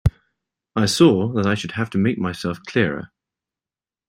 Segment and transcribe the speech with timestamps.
[0.75, 3.11] I saw that I should have to make myself clearer.